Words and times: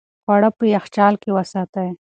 خواړه 0.23 0.49
په 0.57 0.63
یخچال 0.75 1.13
کې 1.21 1.29
وساتئ. 1.35 1.89